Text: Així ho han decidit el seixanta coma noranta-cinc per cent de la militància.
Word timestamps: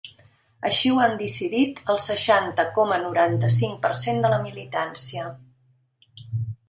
Així 0.69 0.91
ho 0.93 0.95
han 1.01 1.11
decidit 1.19 1.81
el 1.93 1.99
seixanta 2.05 2.65
coma 2.79 2.99
noranta-cinc 3.03 3.79
per 3.87 3.93
cent 4.01 4.25
de 4.25 4.33
la 4.35 4.41
militància. 4.47 5.31